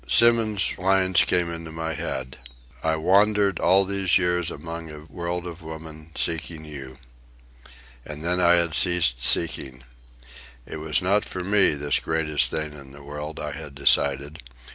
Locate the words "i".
2.81-2.95, 8.39-8.53, 13.39-13.51